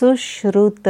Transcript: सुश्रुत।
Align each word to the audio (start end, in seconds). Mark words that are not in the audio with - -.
सुश्रुत। 0.00 0.88